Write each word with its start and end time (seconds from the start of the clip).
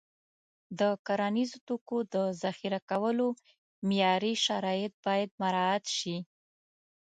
د 0.79 0.81
کرنیزو 1.07 1.57
توکو 1.67 1.97
د 2.13 2.15
ذخیره 2.43 2.79
کولو 2.89 3.27
معیاري 3.87 4.33
شرایط 4.45 4.93
باید 5.05 5.29
مراعت 5.41 5.85
شي. 5.97 6.15